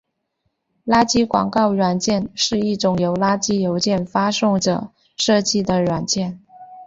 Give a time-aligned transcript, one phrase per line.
[0.83, 6.41] 垃圾广告软件是一种由垃圾邮件发送者设计的软件。